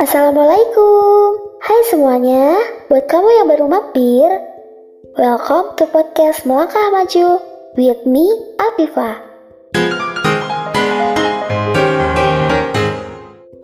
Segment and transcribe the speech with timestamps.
[0.00, 1.28] Assalamualaikum.
[1.60, 2.56] Hai semuanya.
[2.88, 4.32] Buat kamu yang baru mampir
[5.20, 7.44] Welcome to podcast Melangkah Maju
[7.76, 8.24] With me,
[8.56, 9.20] Afifa.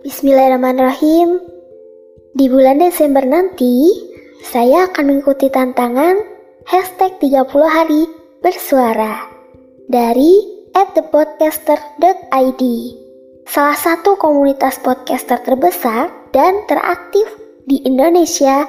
[0.05, 1.41] Bismillahirrahmanirrahim.
[2.37, 3.89] Di bulan Desember nanti
[4.45, 6.13] Saya akan mengikuti tantangan
[6.69, 8.05] Hashtag 30 hari
[8.45, 9.17] bersuara
[9.89, 12.63] Dari at thepodcaster.id
[13.51, 17.27] Salah satu komunitas podcaster terbesar dan teraktif
[17.67, 18.63] di Indonesia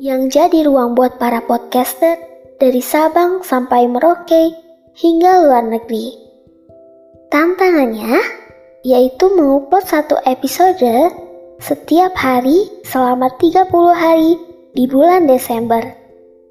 [0.00, 2.16] yang jadi ruang buat para podcaster
[2.56, 4.56] dari Sabang sampai Merauke
[4.96, 6.16] hingga luar negeri.
[7.28, 8.18] Tantangannya
[8.82, 11.12] yaitu mengupload satu episode
[11.62, 14.34] setiap hari selama 30 hari
[14.74, 15.82] di bulan Desember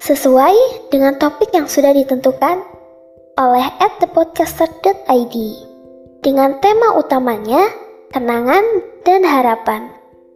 [0.00, 2.62] sesuai dengan topik yang sudah ditentukan
[3.40, 3.64] oleh
[4.00, 5.36] thepodcaster.id
[6.20, 7.64] dengan tema utamanya
[8.12, 8.64] kenangan
[9.02, 9.88] dan harapan.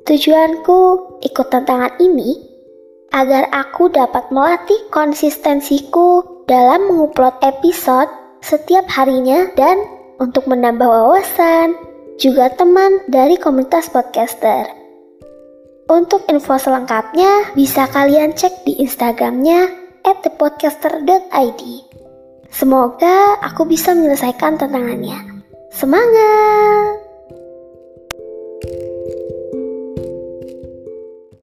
[0.06, 0.80] Tujuanku
[1.26, 2.38] ikut tantangan ini
[3.10, 8.08] agar aku dapat melatih konsistensiku dalam mengupload episode
[8.42, 9.82] setiap harinya dan
[10.22, 11.76] untuk menambah wawasan,
[12.16, 14.64] juga teman dari komunitas podcaster.
[15.86, 19.70] Untuk info selengkapnya bisa kalian cek di Instagramnya
[20.06, 21.62] thepodcaster.id.
[22.56, 25.44] Semoga aku bisa menyelesaikan tantangannya.
[25.68, 27.05] Semangat!